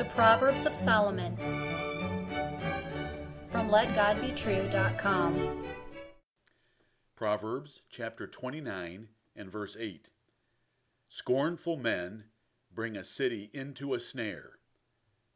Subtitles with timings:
[0.00, 1.36] The Proverbs of Solomon
[3.52, 5.66] from LetGodBetrue.com.
[7.14, 10.08] Proverbs chapter 29 and verse 8.
[11.10, 12.24] Scornful men
[12.74, 14.52] bring a city into a snare,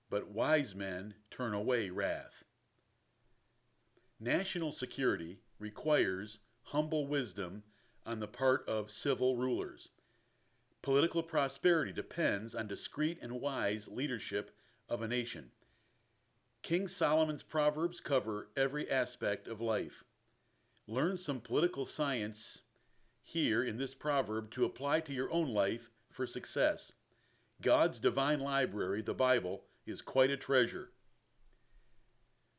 [0.09, 2.45] but wise men turn away wrath.
[4.19, 6.39] National security requires
[6.69, 7.65] humble wisdom
[8.07, 9.91] on the part of civil rulers.
[10.85, 14.55] Political prosperity depends on discreet and wise leadership
[14.87, 15.51] of a nation.
[16.61, 20.05] King Solomon's Proverbs cover every aspect of life.
[20.87, 22.65] Learn some political science
[23.23, 26.93] here in this proverb to apply to your own life for success.
[27.63, 30.91] God's divine library, the Bible, is quite a treasure.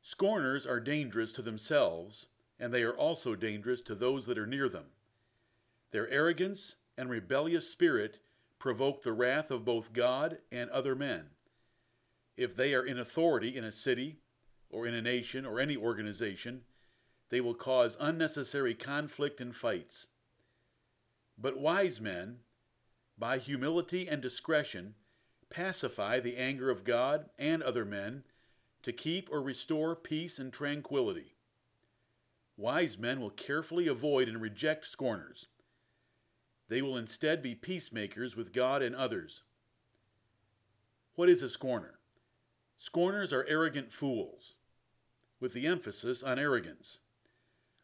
[0.02, 2.25] Scorners are dangerous to themselves,
[2.59, 4.85] and they are also dangerous to those that are near them.
[5.91, 8.20] Their arrogance and rebellious spirit
[8.59, 11.27] provoke the wrath of both God and other men.
[12.38, 14.20] If they are in authority in a city,
[14.70, 16.61] or in a nation, or any organization,
[17.30, 20.08] they will cause unnecessary conflict and fights.
[21.38, 22.39] But wise men,
[23.17, 24.95] by humility and discretion,
[25.50, 28.23] pacify the anger of God and other men
[28.84, 31.36] to keep or restore peace and tranquility.
[32.58, 35.47] Wise men will carefully avoid and reject scorners
[36.67, 39.44] they will instead be peacemakers with God and others.
[41.16, 41.99] What is a scorner?
[42.77, 44.55] Scorners are arrogant fools,
[45.39, 46.99] with the emphasis on arrogance.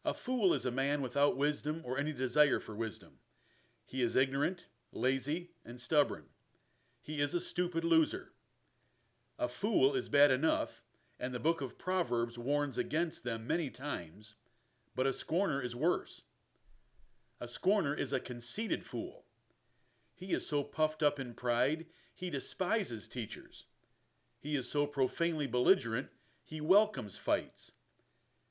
[0.04, 3.12] A fool is a man without wisdom or any desire for wisdom.
[3.86, 6.24] He is ignorant, lazy, and stubborn.
[7.00, 8.32] He is a stupid loser.
[9.38, 10.82] A fool is bad enough,
[11.18, 14.34] and the book of Proverbs warns against them many times,
[14.94, 16.22] but a scorner is worse.
[17.42, 19.24] A scorner is a conceited fool.
[20.14, 23.64] He is so puffed up in pride, he despises teachers.
[24.38, 26.10] He is so profanely belligerent,
[26.44, 27.72] he welcomes fights.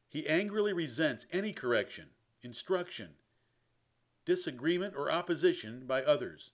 [0.09, 2.09] He angrily resents any correction,
[2.41, 3.11] instruction,
[4.25, 6.51] disagreement, or opposition by others.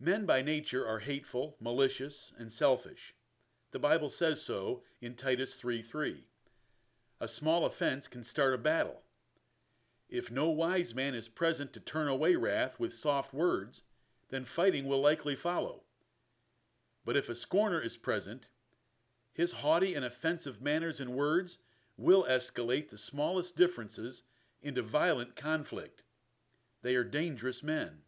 [0.00, 3.14] Men by nature are hateful, malicious, and selfish.
[3.72, 6.24] The Bible says so in Titus 3 3.
[7.20, 9.02] A small offense can start a battle.
[10.08, 13.82] If no wise man is present to turn away wrath with soft words,
[14.30, 15.82] then fighting will likely follow.
[17.04, 18.46] But if a scorner is present,
[19.32, 21.58] his haughty and offensive manners and words
[21.96, 24.22] will escalate the smallest differences
[24.62, 26.02] into violent conflict.
[26.82, 27.98] They are dangerous men.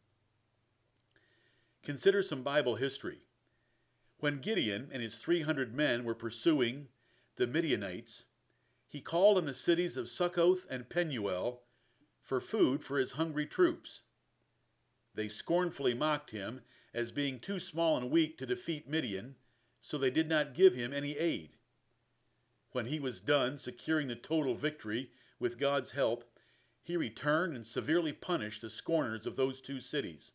[1.82, 3.20] Consider some Bible history.
[4.18, 6.88] When Gideon and his 300 men were pursuing
[7.36, 8.26] the Midianites,
[8.88, 11.62] he called on the cities of Succoth and Penuel
[12.28, 14.02] for food for his hungry troops.
[15.14, 16.60] They scornfully mocked him
[16.92, 19.36] as being too small and weak to defeat Midian,
[19.80, 21.56] so they did not give him any aid.
[22.72, 26.24] When he was done securing the total victory with God's help,
[26.82, 30.32] he returned and severely punished the scorners of those two cities.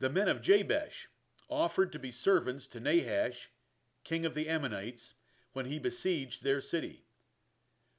[0.00, 1.08] The men of Jabesh
[1.48, 3.50] offered to be servants to Nahash,
[4.02, 5.14] king of the Ammonites,
[5.52, 7.04] when he besieged their city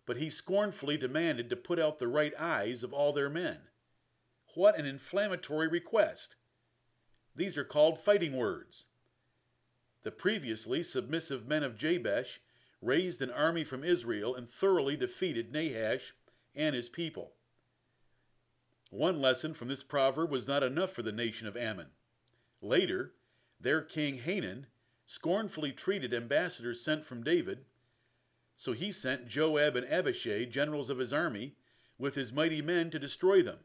[0.10, 3.60] but he scornfully demanded to put out the right eyes of all their men.
[4.56, 6.36] What an inflammatory request!
[7.36, 8.88] These are called fighting words.
[10.02, 12.40] The previously submissive men of Jabesh
[12.82, 16.16] raised an army from Israel and thoroughly defeated Nahash
[16.56, 17.34] and his people.
[18.90, 21.90] One lesson from this proverb was not enough for the nation of Ammon.
[22.64, 23.14] Later,
[23.62, 24.66] their king Hanan
[25.06, 27.66] scornfully treated ambassadors sent from David
[28.60, 31.56] so he sent Joab and Abishai, generals of his army,
[31.98, 33.60] with his mighty men to destroy them.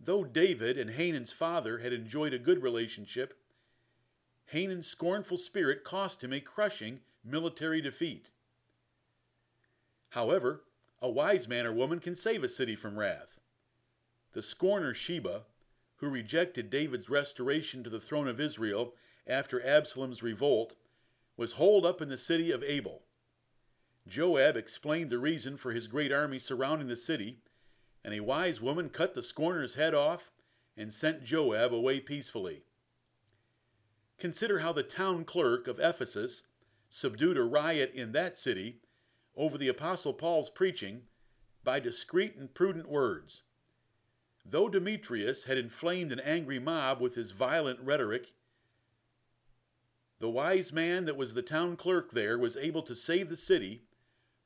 [0.00, 3.38] Though David and Hanan's father had enjoyed a good relationship,
[4.46, 8.30] Hanan's scornful spirit cost him a crushing military defeat.
[10.10, 10.64] However,
[11.00, 13.38] a wise man or woman can save a city from wrath.
[14.32, 15.44] The scorner Sheba,
[15.98, 18.94] who rejected David's restoration to the throne of Israel
[19.28, 20.74] after Absalom's revolt,
[21.36, 23.02] was holed up in the city of Abel.
[24.08, 27.38] Joab explained the reason for his great army surrounding the city,
[28.04, 30.30] and a wise woman cut the scorner's head off
[30.76, 32.62] and sent Joab away peacefully.
[34.18, 36.44] Consider how the town clerk of Ephesus
[36.88, 38.80] subdued a riot in that city
[39.36, 41.02] over the Apostle Paul's preaching
[41.64, 43.42] by discreet and prudent words.
[44.48, 48.28] Though Demetrius had inflamed an angry mob with his violent rhetoric,
[50.20, 53.82] the wise man that was the town clerk there was able to save the city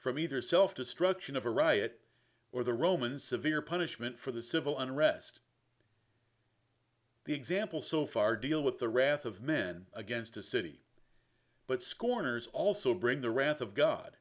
[0.00, 2.00] from either self destruction of a riot
[2.50, 5.40] or the Romans' severe punishment for the civil unrest.
[7.26, 10.80] The examples so far deal with the wrath of men against a city.
[11.66, 14.16] But scorners also bring the wrath of God.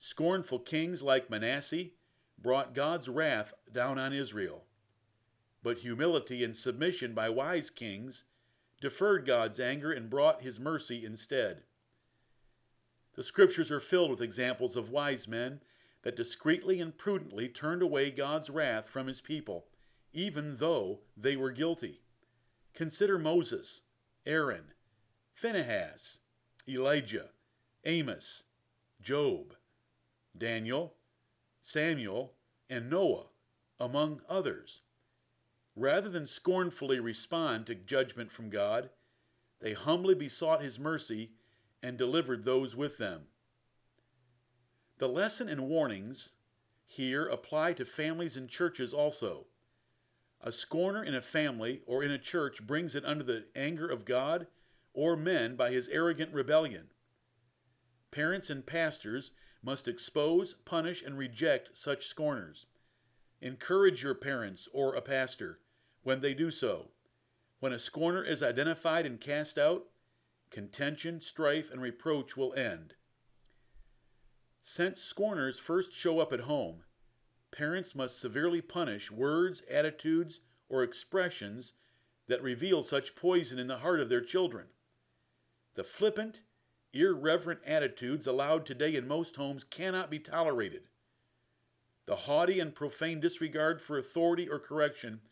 [0.00, 1.90] Scornful kings like Manasseh
[2.36, 4.64] brought God's wrath down on Israel.
[5.62, 8.24] But humility and submission by wise kings
[8.80, 11.62] deferred God's anger and brought his mercy instead.
[13.14, 15.60] The scriptures are filled with examples of wise men
[16.02, 19.66] that discreetly and prudently turned away God's wrath from his people,
[20.12, 22.00] even though they were guilty.
[22.74, 23.82] Consider Moses,
[24.24, 24.72] Aaron,
[25.34, 26.20] Phinehas,
[26.68, 27.30] Elijah,
[27.84, 28.44] Amos,
[29.00, 29.54] Job,
[30.36, 30.94] Daniel,
[31.60, 32.34] Samuel,
[32.70, 33.26] and Noah,
[33.78, 34.80] among others.
[35.76, 38.90] Rather than scornfully respond to judgment from God,
[39.60, 41.32] they humbly besought his mercy
[41.82, 43.22] and delivered those with them.
[44.98, 46.34] The lesson and warnings
[46.86, 49.46] here apply to families and churches also.
[50.40, 54.04] A scorner in a family or in a church brings it under the anger of
[54.04, 54.46] God
[54.92, 56.88] or men by his arrogant rebellion.
[58.10, 59.30] Parents and pastors
[59.62, 62.66] must expose, punish, and reject such scorners.
[63.40, 65.60] Encourage your parents or a pastor
[66.02, 66.90] when they do so.
[67.60, 69.84] When a scorner is identified and cast out,
[70.52, 72.94] contention, strife, and reproach will end.
[74.60, 76.84] Since scorners first show up at home,
[77.50, 81.72] parents must severely punish words, attitudes, or expressions
[82.28, 84.66] that reveal such poison in the heart of their children.
[85.74, 86.42] The flippant,
[86.92, 90.82] irreverent attitudes allowed today in most homes cannot be tolerated.
[92.06, 95.22] The haughty and profane disregard for authority or correction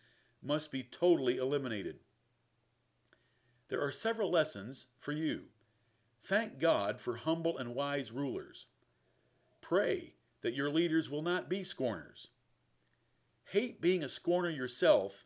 [0.42, 2.00] must be totally eliminated.
[3.70, 5.44] There are several lessons for you.
[6.20, 8.66] Thank God for humble and wise rulers.
[9.62, 12.28] Pray that your leaders will not be scorners.
[13.52, 15.24] Hate being a scorner yourself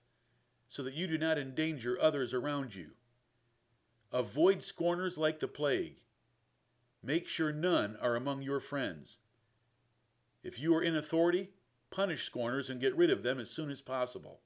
[0.69, 2.91] so that you do not endanger others around you.
[4.13, 5.97] Avoid scorners like the plague.
[7.03, 9.19] Make sure none are among your friends.
[10.43, 11.51] If you are in authority,
[11.91, 14.41] punish scorners and get rid of them as soon as possible.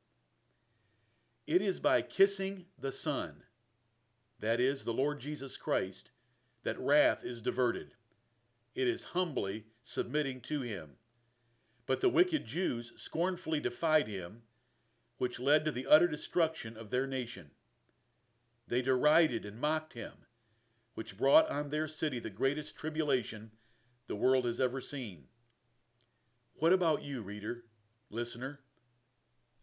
[1.47, 3.43] It is by kissing the Son,
[4.41, 6.11] that is, the Lord Jesus Christ,
[6.65, 7.93] that wrath is diverted.
[8.75, 10.93] It is humbly submitting to him.
[11.87, 14.43] But the wicked Jews scornfully defied him,
[15.17, 17.51] which led to the utter destruction of their nation.
[18.69, 20.13] They derided and mocked him,
[20.95, 23.53] which brought on their city the greatest tribulation
[24.07, 25.25] the world has ever seen.
[26.55, 27.65] What about you, reader,
[28.11, 28.61] listener?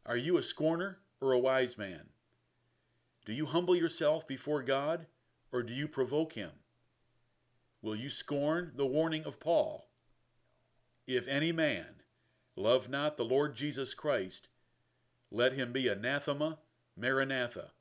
[0.06, 2.10] Are you a scorner or a wise man?
[3.26, 5.08] Do you humble yourself before God,
[5.52, 6.52] or do you provoke him?
[7.82, 9.88] Will you scorn the warning of Paul?
[11.08, 12.02] If any man
[12.56, 14.48] love not the Lord Jesus Christ,
[15.32, 16.60] let him be anathema,
[16.96, 17.72] maranatha.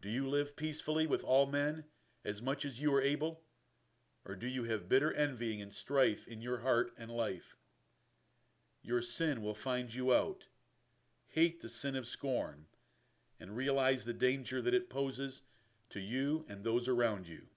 [0.00, 1.84] Do you live peacefully with all men
[2.24, 3.40] as much as you are able?
[4.26, 7.56] Or do you have bitter envying and strife in your heart and life?
[8.82, 10.44] Your sin will find you out.
[11.28, 12.66] Hate the sin of scorn
[13.42, 15.42] and realize the danger that it poses
[15.90, 17.42] to you and those around you.